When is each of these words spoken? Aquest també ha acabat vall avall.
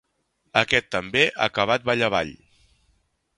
Aquest 0.61 0.87
també 0.95 1.21
ha 1.35 1.49
acabat 1.49 1.87
vall 1.91 2.03
avall. 2.09 2.33